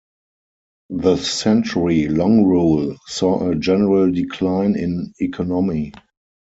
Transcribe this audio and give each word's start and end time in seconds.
The 0.89 1.15
century 1.17 2.07
long 2.07 2.43
rule 2.45 2.97
saw 3.05 3.51
a 3.51 3.55
general 3.55 4.11
decline 4.11 4.75
in 4.75 5.13
economy. 5.19 5.93